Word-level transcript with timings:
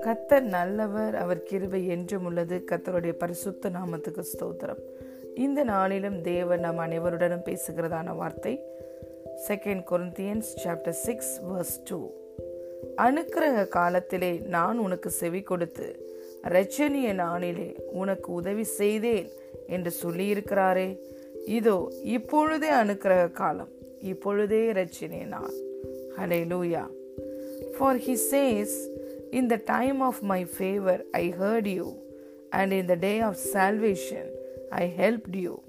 கத்தர் 0.00 0.40
நல்லவர் 0.40 1.14
அவர் 1.14 1.42
கிருபை 1.42 1.86
என்றும் 1.86 2.24
உள்ளது. 2.24 2.64
கத்தருடைய 2.70 3.12
பரிசுத்த 3.12 3.70
நாமத்துக்கு 3.70 4.22
ஸ்தோத்திரம். 4.32 4.78
இந்த 5.34 5.64
நாளிலும் 5.64 6.20
தேவன் 6.20 6.60
நம் 6.60 6.78
அனைவருடனும் 6.78 7.44
பேசுகிறதான 7.44 8.16
வார்த்தை 8.16 8.62
second 9.48 9.84
Corinthians 9.90 10.50
chapter 10.64 10.98
six 11.06 11.40
verse 11.42 11.80
two 11.84 12.10
அனுக்கிரக 12.96 13.68
காலத்திலே 13.68 14.32
நான் 14.32 14.78
உனக்கு 14.78 15.10
செவி 15.10 15.42
கொடுத்து 15.42 16.16
ரச்சனிய 16.42 17.12
நாளிலே 17.12 17.76
உனக்கு 17.92 18.32
உதவி 18.32 18.64
செய்தேன் 18.64 19.28
என்று 19.66 19.92
சொல்லியிருக்கிறாரே. 20.04 20.98
இதோ 21.44 21.88
இப்பொழுதே 22.02 22.70
அனுக்கிரக 22.70 23.30
காலம். 23.30 23.82
இப்பொழுதே 24.11 24.61
ரச்சனிய 24.79 25.25
நாள் 25.35 25.53
hallelujah 26.51 26.83
for 27.75 28.01
he 28.07 28.15
says 28.31 28.77
In 29.31 29.47
the 29.47 29.59
time 29.59 30.01
of 30.01 30.23
my 30.23 30.43
favor, 30.43 31.01
I 31.13 31.29
heard 31.29 31.67
you, 31.67 31.87
and 32.51 32.73
in 32.73 32.87
the 32.87 32.95
day 32.95 33.21
of 33.21 33.37
salvation, 33.37 34.25
I 34.71 34.87
helped 35.01 35.35
you. 35.35 35.61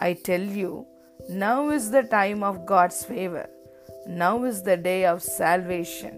I 0.00 0.14
tell 0.14 0.40
you, 0.60 0.86
now 1.28 1.68
is 1.68 1.90
the 1.90 2.02
time 2.14 2.42
of 2.42 2.64
God's 2.64 3.04
favor. 3.04 3.44
Now 4.06 4.44
is 4.44 4.62
the 4.62 4.78
day 4.78 5.04
of 5.04 5.22
salvation. 5.22 6.14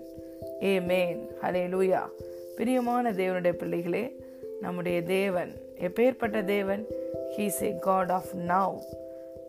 Amen. 0.65 1.16
Hallelujah. 1.43 2.05
பிரியமான 2.59 3.12
தேவனுடைய 3.12 3.55
பிள்ளைகளே 3.62 4.05
நம்முடைய 4.61 4.98
தேவன் 5.15 5.51
எப்பேற்பட்ட 5.87 6.39
தேவன் 6.45 6.85
he's 7.35 7.59
a 7.62 7.73
god 7.89 8.12
of 8.19 8.30
now 8.53 8.77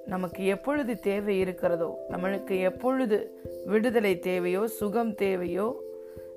நமக்கு 0.06 0.46
எப்பொழுது 0.46 0.98
தேவை 0.98 1.38
இருக்கிறதோ 1.38 2.06
நம்மளுக்கு 2.10 2.60
எப்பொழுது 2.60 3.30
விடுதலை 3.66 4.18
தேவையோ 4.18 4.66
சுகம் 4.66 5.14
தேவையோ 5.14 5.82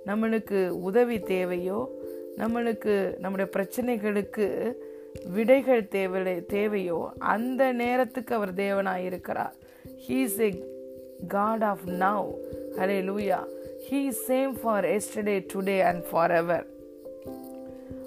நம்மளுக்கு 0.06 0.70
உதவி 0.70 1.20
தேவையோ 1.20 2.04
நம்மளுக்கு 2.38 3.20
நம்முடைய 3.20 3.52
பிரச்சனைகளுக்கு 3.58 4.74
விடைகள் 5.34 5.88
தேவை 5.88 6.46
தேவையோ 6.46 7.12
அந்த 7.18 7.72
நேரத்துக்கு 7.72 8.36
அவர் 8.36 8.54
தேவனாக 8.54 9.04
இருக்கிறார். 9.04 9.56
He's 10.08 10.40
a 10.40 10.52
God 11.28 11.64
of 11.64 11.88
now 11.88 12.32
hallelujah 13.02 13.38
he 13.90 14.14
same 14.28 14.54
for 14.62 14.86
yesterday 14.86 15.46
today 15.54 15.82
and 15.82 16.10
forever 16.32 16.66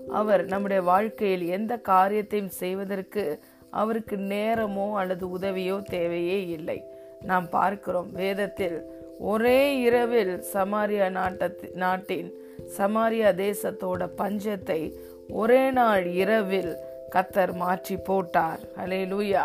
அவர் 0.09 0.45
நம்முடைய 0.45 0.83
வாழ்க்கையில் 0.83 1.47
எந்த 1.47 1.77
காரியத்தையும் 1.77 2.48
செய்வதற்கு 2.48 3.39
அவருக்கு 3.70 4.16
நேரமோ 4.16 4.92
அல்லது 4.92 5.38
உதவியோ 5.38 5.83
தேவையே 5.83 6.47
இல்லை. 6.47 6.84
நாம் 7.22 7.48
பார்க்கிறோம் 7.48 8.12
வேதத்தில் 8.12 8.86
ஒரே 9.19 9.80
இரவில் 9.80 10.42
சமாரியா 10.52 11.06
நாட்டத்தி 11.11 11.74
நாட்டின் 11.74 12.33
சமாரியா 12.78 13.30
தேசத்தோட 13.34 14.08
பஞ்சத்தை 14.16 14.94
ஒரே 15.28 15.70
நாள் 15.70 16.06
இரவில் 16.06 16.77
கத்தர் 17.14 17.52
மாற்றி 17.52 17.96
போட்டார். 17.96 18.61
அலே 18.77 19.06
லூயா 19.06 19.44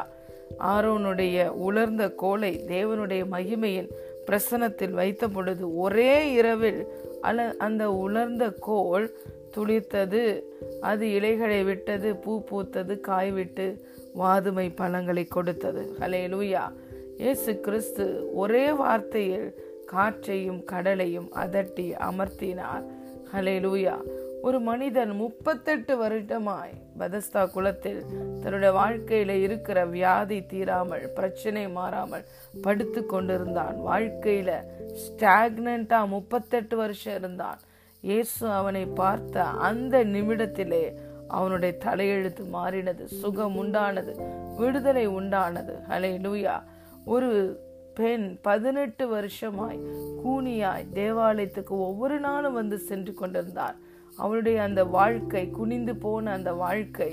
ஆரோனுடைய 0.60 1.48
உலர்ந்த 1.48 2.10
கோலை 2.10 2.64
தேவனுடைய 2.68 3.24
மகிமையின் 3.32 3.90
பிரசனத்தில் 4.28 4.90
வைத்த 4.90 5.28
பொழுது 5.28 5.76
ஒரே 5.76 6.34
இரவில் 6.34 6.88
அல 7.22 7.56
அந்த 7.58 7.92
உலர்ந்த 7.92 8.50
கோல் 8.50 9.18
துளித்தது 9.58 10.44
அது 10.82 11.12
இலைகளை 11.12 11.64
விட்டது 11.64 12.16
பூ 12.16 12.44
பூத்தது 12.50 13.00
காய்விட்டு 13.00 13.86
வாதுமை 14.22 14.68
பழங்களை 14.82 15.26
கொடுத்தது. 15.28 15.84
ஹலே 16.00 16.24
லூயா 16.34 16.64
இயேசு 17.18 17.52
கிறிஸ்து 17.60 18.06
ஒரே 18.34 18.66
வார்த்தையில் 18.72 19.48
காற்றையும் 19.86 20.62
கடலையும் 20.72 21.30
அதட்டி 21.44 21.88
அமர்த்தினார். 22.10 22.86
ஹலே 23.34 23.56
லூயா 23.66 23.96
ஒரு 24.48 24.58
மனிதன் 24.60 25.12
முப்பத்தெட்டு 25.16 25.94
வருடமாய் 26.02 26.74
பதஸ்தா 27.00 27.42
குலத்தில் 27.52 28.02
தன்னுடைய 28.42 28.72
வாழ்க்கையில 28.80 29.36
இருக்கிற 29.46 29.86
வியாதி 29.86 30.40
தீராமல் 30.52 31.06
பிரச்சனை 31.18 31.64
மாறாமல் 31.78 32.26
படுத்து 32.62 33.02
கொண்டிருந்தான். 33.06 33.78
வாழ்க்கையில 33.90 34.52
ஸ்டாக்னண்டா 35.04 36.00
முப்பத்தெட்டு 36.16 36.76
வருஷம் 36.76 37.18
இருந்தான். 37.20 37.62
இயேசு 38.02 38.44
அவனை 38.60 38.86
பார்த்த 39.02 39.44
அந்த 39.70 40.04
நிமிடத்திலே 40.06 40.84
அவனுடைய 41.38 41.74
தலையெழுத்து 41.86 42.44
மாறினது 42.56 43.04
சுகம் 43.22 43.56
உண்டானது 43.62 44.14
விடுதலை 44.60 45.06
உண்டானது. 45.20 45.76
ஹலே 45.92 46.12
லூயா 46.26 46.56
ஒரு 47.14 47.30
பெண் 48.00 48.26
பதினெட்டு 48.48 49.06
வருஷமாய் 49.08 49.80
கூனியாய் 50.24 50.86
தேவாலயத்துக்கு 51.00 51.74
ஒவ்வொரு 51.88 52.18
நாளும் 52.28 52.58
வந்து 52.60 52.78
சென்று 52.90 53.14
கொண்டிருந்தார். 53.14 53.78
அவளுடைய 54.18 54.58
அந்த 54.68 54.82
வாழ்க்கை 54.98 55.44
குனிந்து 55.60 55.94
போன 56.06 56.32
அந்த 56.38 56.52
வாழ்க்கை 56.64 57.12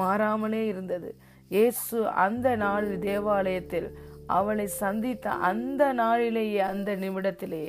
மாறாமலே 0.00 0.62
இருந்தது. 0.72 1.10
இயேசு 1.48 1.98
அந்த 2.24 2.48
நாளில் 2.64 2.98
தேவாலயத்தில் 3.08 3.88
அவளை 4.38 4.66
சந்தித்த 4.82 5.26
அந்த 5.48 5.82
நாளிலேயே 6.02 6.60
அந்த 6.72 6.90
நிமிடத்திலே 7.02 7.64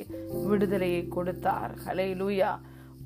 விடுதலையை 0.48 1.02
கொடுத்தார். 1.16 1.72
ஹலே 1.86 2.08
லூயா 2.22 2.52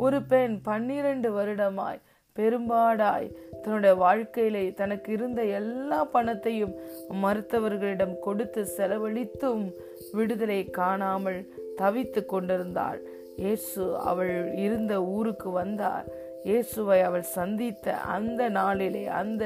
ஒரு 0.04 0.18
பெண் 0.32 0.54
பன்னிரண்டு 0.68 1.28
வருடமாய் 1.38 2.00
பெரும்பாடாய் 2.40 3.30
தன்னுடைய 3.62 3.94
வாழ்க்கையிலே 4.02 4.64
தனக்கு 4.80 5.12
இருந்த 5.12 5.40
எல்லா 5.60 6.00
பணத்தையும் 6.04 6.74
மருத்துவர்களிடம் 7.22 8.14
கொடுத்து 8.20 8.62
செலவழித்தும் 8.76 9.64
விடுதலை 10.12 10.60
காணாமல் 10.70 11.40
தவித்து 11.76 12.20
கொண்டிருந்தாள். 12.26 13.00
இயேசு 13.36 13.82
அவள் 14.10 14.34
இருந்த 14.56 14.94
ஊருக்கு 15.16 15.50
வந்தார். 15.50 16.06
இயேசுவை 16.44 16.98
அவள் 17.00 17.26
சந்தித்த 17.36 17.94
அந்த 18.14 18.48
நாளிலே 18.48 19.04
அந்த 19.20 19.44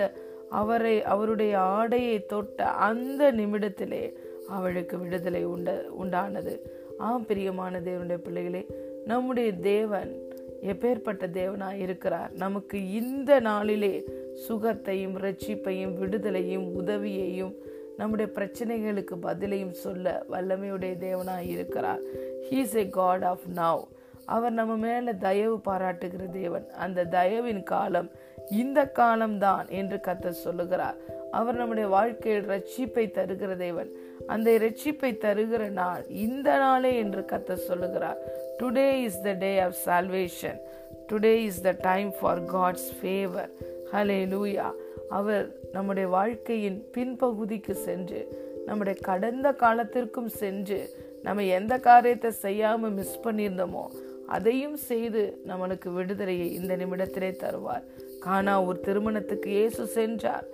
அவரை 0.61 0.95
அவருடைய 1.13 1.59
ஆடையை 1.59 2.19
தொட்ட 2.27 2.67
அந்த 2.89 3.33
நிமிடத்திலே 3.33 4.05
அவளுக்கு 4.49 4.99
விடுதலை 4.99 5.45
உண்ட 5.45 5.71
உண்டானது. 6.03 6.55
ஆம் 6.99 7.27
பிரியமான 7.27 7.81
தேவனுடைய 7.81 8.21
பிள்ளைகளே 8.27 8.63
நம்முடைய 9.07 9.53
தேவன் 9.73 10.13
எப்பேற்பட்ட 10.65 11.27
தேவனாய் 11.29 11.79
இருக்கிறார். 11.79 12.33
நமக்கு 12.33 12.91
இந்த 12.91 13.41
நாளிலே 13.41 14.05
சுகத்தையும் 14.49 15.17
ரட்சிப்பையும் 15.17 15.95
விடுதலையும் 15.97 16.67
உதவியையும் 16.83 17.55
நம்முடைய 17.97 18.33
பிரச்சனைகளுக்கு 18.35 19.15
பதிலையும் 19.23 19.71
சொல்ல 19.71 20.25
வல்லமையுடைய 20.31 20.95
தேவனாய் 21.01 21.49
இருக்கிறார். 21.49 22.01
He's 22.51 22.75
a 22.75 22.89
God 22.89 23.25
of 23.25 23.45
now 23.55 23.83
அவர் 24.25 24.53
நம்ம 24.53 24.77
மேல 24.77 25.13
தயவு 25.13 25.61
பாராட்டுகிற 25.65 26.31
தேவன். 26.31 26.71
அந்த 26.71 27.05
தயவின் 27.05 27.63
காலம் 27.63 28.11
இந்த 28.51 28.89
காலம்தான் 28.89 29.67
என்று 29.69 29.97
கத்த 29.97 30.29
சொல்லுகிறார். 30.29 30.97
அவர் 31.31 31.55
நம்முடைய 31.55 31.89
வாழ்க்கையில் 31.89 32.47
ரட்சிப்பை 32.47 33.11
தருகிற 33.11 33.57
தேவன். 33.57 33.91
அந்த 34.27 34.51
இரட்சிப்பை 34.51 35.11
தருகிற 35.25 35.69
நாள் 35.69 36.07
இந்த 36.09 36.57
நாளே 36.57 36.97
என்று 36.97 37.21
கத்த 37.21 37.55
சொல்லுகிறார். 37.55 38.19
Today 38.63 39.03
is 39.03 39.23
the 39.23 39.33
day 39.33 39.59
of 39.59 39.77
salvation 39.85 40.59
today 41.13 41.35
is 41.35 41.61
the 41.61 41.75
time 41.81 42.13
for 42.21 42.45
God's 42.45 42.89
favour 43.03 43.51
hallelujah 44.33 44.71
அவர் 45.09 45.53
நம்முடைய 45.73 46.09
வாழ்க்கையின் 46.09 46.85
பின்பகுதிக்கு 46.95 47.73
சென்று 47.73 48.21
நம்முடைய 48.67 49.01
கடந்த 49.01 49.53
காலத்திற்கும் 49.53 50.29
சென்று 50.29 50.81
நம்ம 51.23 51.43
எந்த 51.43 51.79
காரியத்தை 51.79 52.31
செய்யாமல் 52.31 52.91
மிஸ் 52.91 53.21
பண்ணியிருந்தோமோ 53.25 53.85
அதையும் 54.27 54.77
செய்து 54.77 55.23
நம்மளுக்கு 55.47 55.93
விடுதலையை 55.93 56.55
இந்த 56.55 56.77
நிமிடத்திலே 56.77 57.31
தருவார். 57.43 57.83
காணா 58.21 58.63
ஒரு 58.63 58.81
திருமணத்துக்கு 58.81 59.51
இயேசு 59.51 59.87
சென்றார். 59.87 60.45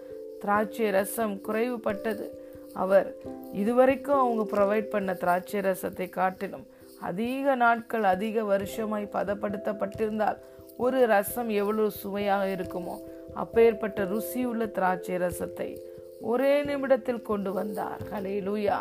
திராட்சை 0.41 0.91
ரசம் 0.91 1.41
குறைவுபட்டது. 1.49 2.27
அவர் 2.75 3.17
இதுவரைக்கும் 3.53 4.19
அவங்க 4.19 4.57
ப்ரொவைட் 4.57 4.89
பண்ண 4.89 5.13
திராட்சை 5.13 5.61
ரசத்தை 5.61 6.09
காட்டிலும் 6.09 6.67
அதிக 7.01 7.55
நாட்கள் 7.55 8.03
அதிக 8.03 8.45
வருஷமாய் 8.45 9.13
பதப்படுத்தப்பட்டிருந்தால் 9.13 10.37
ஒரு 10.77 11.07
ரசம் 11.07 11.49
எவ்வளவு 11.49 11.91
சுவையாக 11.91 12.45
இருக்குமோ 12.47 12.97
அப்பேற்பட்ட 13.35 14.05
ருசியுள்ள 14.05 14.71
திராட்சை 14.71 15.17
ரசத்தை 15.19 15.79
ஒரே 16.21 16.63
நிமிடத்தில் 16.63 17.23
கொண்டு 17.23 17.53
வந்தார். 17.53 18.01
ஹலே 18.13 18.35
லூயா 18.43 18.79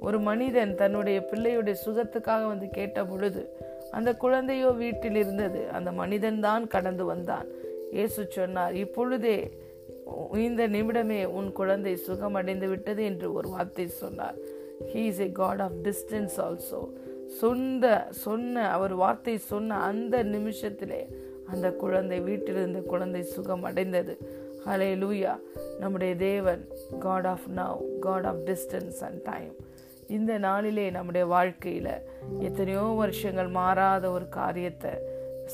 ஒரு 0.00 0.20
மனிதன் 0.20 0.74
தன்னுடைய 0.74 1.28
பிள்ளையுடைய 1.30 1.76
சுகத்துக்காக 1.84 2.46
வந்து 2.46 2.68
கேட்ட 2.70 3.04
பொழுது 3.04 3.42
அந்த 3.90 4.14
குழந்தையோ 4.14 4.70
வீட்டில் 4.70 5.14
இருந்தது. 5.14 5.70
அந்த 5.70 5.92
மனிதன் 5.92 6.40
தான் 6.40 6.66
கடந்து 6.66 7.04
வந்தான். 7.04 7.46
இயேசு 7.92 8.26
சொன்னார் 8.30 8.74
இப்பொழுதே 8.74 9.50
இந்த 10.38 10.68
நிமிடமே 10.68 11.24
உன் 11.24 11.52
குழந்தை 11.52 11.98
சுகமடைந்து 12.06 12.68
விட்டது 12.68 13.04
என்று 13.04 13.32
ஒரு 13.32 13.48
வார்த்தை 13.48 13.86
சொன்னார். 13.88 14.36
He 14.92 15.02
is 15.04 15.20
a 15.20 15.30
God 15.32 15.60
of 15.60 15.76
distance 15.82 16.36
also 16.40 16.80
சொந்த 17.40 18.06
சொன்ன 18.10 18.70
அவர் 18.70 18.94
வார்த்தை 18.94 19.38
சொன்ன 19.38 19.78
அந்த 19.78 20.22
நிமிஷத்திலே 20.24 21.00
அந்த 21.46 21.70
குழந்தை 21.70 22.20
வீட்டிலிருந்து 22.20 22.82
குழந்தை 22.82 23.22
சுகம் 23.22 23.62
அடைந்தது 23.62 24.18
ஹலே 24.66 24.90
லூயா 24.96 25.32
நம்முடைய 25.80 26.14
தேவன் 26.16 26.62
God 26.98 27.26
of 27.26 27.46
now 27.56 27.82
God 28.00 28.26
of 28.26 28.40
distance 28.46 29.00
and 29.02 29.22
time 29.22 29.54
இந்த 30.08 30.38
நாளிலே 30.38 30.90
நம்முடைய 30.90 31.26
வாழ்க்கையில் 31.26 31.92
எத்தனையோ 32.38 32.80
வருஷங்கள் 32.80 33.48
மாறாத 33.48 34.10
ஒரு 34.10 34.28
காரியத்தை 34.28 34.92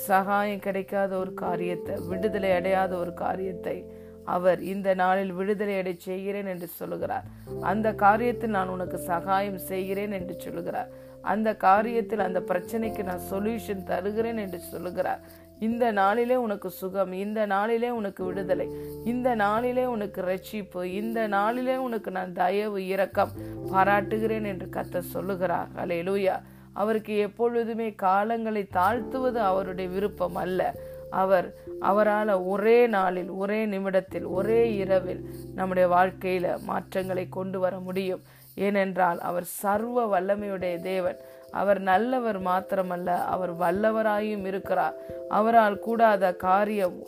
சகாயம் 0.07 0.61
கிடைக்காத 0.61 1.17
ஒரு 1.17 1.35
காரியத்தை 1.35 1.97
விடுதலை 2.09 2.51
அடையாத 2.51 2.97
ஒரு 2.97 3.15
காரியத்தை 3.15 3.77
அவர் 4.25 4.63
இந்த 4.63 4.95
நாளில் 4.95 5.33
விடுதலை 5.33 5.79
அடை 5.79 5.95
செய்கிறேன் 5.99 6.47
என்று 6.47 6.67
சொல்லுகிறார். 6.67 7.25
அந்த 7.61 7.93
காரியத்தில் 7.93 8.57
நான் 8.59 8.69
உனக்கு 8.69 8.99
சகாயம் 8.99 9.59
செய்கிறேன் 9.59 10.13
என்று 10.13 10.35
சொல்லுகிறார். 10.39 10.89
அந்த 11.21 11.57
காரியத்தில் 11.61 12.27
அந்த 12.27 12.41
பிரச்சனைக்கு 12.41 13.03
நான் 13.05 13.29
சொல்யூஷன் 13.31 13.85
தருகிறேன் 13.85 14.37
என்று 14.37 14.59
சொல்லுகிறார். 14.59 15.21
இந்த 15.59 15.93
நாளிலே 15.93 16.37
உனக்கு 16.37 16.71
சுகம் 16.71 17.13
இந்த 17.13 17.47
நாளிலே 17.47 17.91
உனக்கு 17.91 18.25
விடுதலை 18.25 18.71
இந்த 19.05 19.35
நாளிலே 19.35 19.85
உனக்கு 19.87 20.23
ரட்சிப்பு 20.23 20.85
இந்த 20.85 21.27
நாளிலே 21.27 21.77
உனக்கு 21.77 22.11
நான் 22.11 22.33
தயவு 22.33 22.87
இரக்கம் 22.87 23.31
பாராட்டுகிறேன் 23.71 24.45
என்று 24.45 24.67
கத்த 24.73 24.99
சொல்லுகிறார். 24.99 25.69
அலையலூயா 25.77 26.43
அவருக்கு 26.73 27.17
எப்பொழுதுமே 27.17 27.95
காலங்களை 28.03 28.69
தாழ்த்துவது 28.73 29.35
அவருடைய 29.35 29.91
விருப்பம் 29.91 30.35
அல்ல. 30.35 30.75
அவர் 31.15 31.49
அவரால் 31.81 32.33
ஒரே 32.45 32.79
நாளில் 32.87 33.31
ஒரே 33.43 33.61
நிமிடத்தில் 33.67 34.27
ஒரே 34.39 34.61
இரவில் 34.75 35.23
நம்முடைய 35.55 35.89
வாழ்க்கையில் 35.89 36.63
மாற்றங்களை 36.63 37.25
கொண்டு 37.29 37.59
வர 37.59 37.75
முடியும். 37.79 38.23
ஏனென்றால் 38.55 39.21
அவர் 39.21 39.47
சர்வ 39.61 40.05
வல்லமையுடைய 40.13 40.81
தேவன். 40.81 41.19
அவர் 41.51 41.81
நல்லவர் 41.81 42.39
மாத்திரமல்ல 42.43 43.07
அவர் 43.07 43.53
வல்லவராயும் 43.57 44.45
இருக்கிறார். 44.47 44.95
அவரால் 45.29 45.79
கூடாத 45.79 46.33
காரியம் 46.47 46.99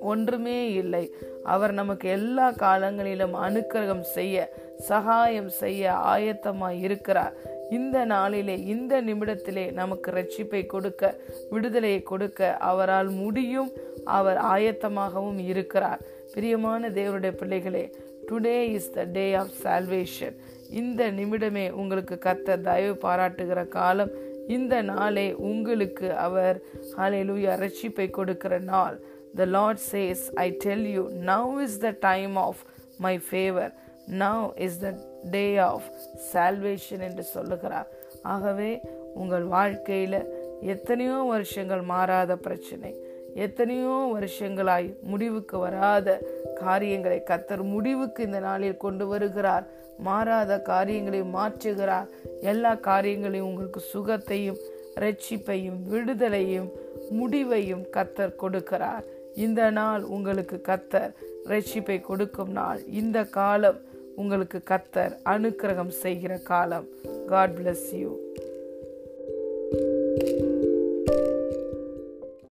ஒன்றுமே 0.00 0.58
இல்லை. 0.72 1.04
அவர் 1.44 1.72
நமக்கு 1.72 2.08
எல்லா 2.08 2.50
காலங்களிலும் 2.50 3.34
அனுக்கிரகம் 3.34 4.06
செய்ய 4.16 4.52
சகாயம் 4.78 5.48
செய்ய 5.48 5.92
ஆயத்தமாய் 6.14 6.80
இருக்கிறார். 6.80 7.34
இந்த 7.70 8.04
நாளிலே 8.04 8.62
இந்த 8.62 9.02
நிமிடத்திலே 9.02 9.72
நமக்கு 9.72 10.10
ரட்சிப்பை 10.10 10.66
கொடுக்க 10.66 11.20
விடுதலையை 11.50 12.02
கொடுக்க 12.02 12.56
அவரால் 12.56 13.08
முடியும். 13.08 13.70
அவர் 14.04 14.36
ஆயத்தமாகவும் 14.36 15.38
இருக்கிறார். 15.38 16.00
பிரியமான 16.34 16.88
தேவனுடைய 16.88 17.30
பிள்ளைகளே 17.30 17.90
today 18.30 18.58
is 18.72 18.92
the 18.92 19.04
day 19.04 19.34
of 19.34 19.54
salvation 19.62 20.36
இந்த 20.70 21.10
நிமிடமே 21.10 21.70
உங்களுக்கு 21.70 22.18
கத்த 22.24 22.60
தயவு 22.60 22.98
பாராட்டுகிற 23.08 23.68
காலம். 23.68 24.10
இந்த 24.48 24.82
நாளே 24.82 25.34
உங்களுக்கு 25.34 26.16
அவர் 26.16 26.62
ஹாலேலூயா 26.96 27.52
ரட்சிப்பை 27.64 28.10
கொடுக்கிற 28.10 28.58
நாள். 28.58 29.00
The 29.34 29.44
Lord 29.44 29.80
says 29.92 30.24
I 30.34 30.50
tell 30.50 30.86
you 30.86 31.08
now 31.26 31.62
is 31.62 31.78
the 31.78 31.94
time 32.00 32.36
of 32.36 32.56
my 32.98 33.20
favour 33.30 33.72
now 34.08 34.56
is 34.56 34.78
the 34.78 34.94
day 35.30 35.56
of 35.56 35.88
salvation 36.32 37.00
என்று 37.00 37.22
சொல்லுகிறார். 37.22 37.88
ஆகவே 38.22 38.80
உங்கள் 39.14 39.44
வாழ்க்கையில் 39.44 40.20
எத்தனையோ 40.60 41.16
வருஷங்கள் 41.16 41.82
மாறாத 41.82 42.36
பிரச்சனை 42.36 43.12
எத்தனையோ 43.34 43.94
வருஷங்களாய் 44.12 44.94
முடிவுக்கு 45.02 45.58
வராத 45.58 46.08
காரியங்களை 46.54 47.22
கத்தர் 47.30 47.62
முடிவுக்கு 47.62 48.24
இந்த 48.24 48.40
நாளில் 48.40 48.76
கொண்டு 48.76 49.06
வருகிறார். 49.06 49.64
மாறாத 49.98 50.60
காரியங்களை 50.60 51.22
மாற்றுகிறார். 51.22 52.06
எல்லா 52.40 52.74
காரியங்களையும் 52.74 53.46
உங்களுக்கு 53.46 53.80
சுகத்தையும் 53.94 54.60
ரட்சிப்பையும் 54.94 55.80
விடுதலையும் 55.92 56.70
முடிவையும் 57.10 57.84
கத்தர் 57.96 58.38
கொடுக்கிறார். 58.42 59.04
இந்த 59.34 59.70
நாள் 59.70 60.02
உங்களுக்கு 60.02 60.60
கத்தர் 60.68 61.12
ரட்சிப்பை 61.46 62.00
கொடுக்கும் 62.00 62.50
நாள். 62.50 62.80
இந்த 62.86 63.24
காலம் 63.24 63.80
உங்களுக்கு 64.16 64.62
கத்தர் 64.70 65.16
அனுக்கிரகம் 65.24 65.94
செய்கிற 66.04 66.36
காலம். 66.36 66.88
God 67.26 67.50
bless 67.50 67.86
you 67.92 68.10